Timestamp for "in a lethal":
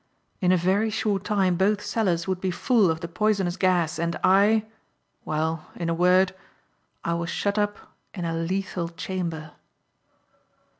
8.11-8.89